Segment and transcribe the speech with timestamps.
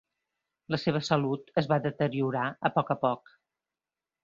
[0.75, 3.37] La seva salut es va deteriorar a poc a poc.